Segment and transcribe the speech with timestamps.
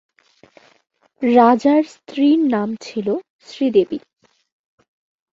[1.21, 3.07] রাজার স্ত্রীর নাম ছিল
[3.45, 3.99] শ্রীদেবী।